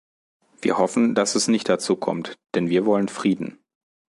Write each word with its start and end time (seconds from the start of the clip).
Wir 0.63 0.79
hoffen, 0.79 1.13
dass 1.13 1.35
es 1.35 1.47
nicht 1.47 1.69
dazu 1.69 1.95
kommt, 1.95 2.39
denn 2.55 2.69
wir 2.71 2.87
wollen 2.87 3.07
Frieden. 3.07 3.59